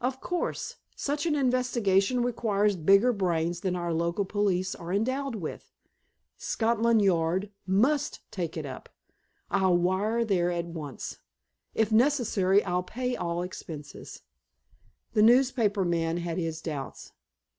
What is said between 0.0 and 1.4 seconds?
Of course, such an